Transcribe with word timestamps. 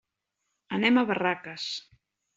Anem 0.79 0.97
a 0.97 1.03
Barraques. 1.13 1.71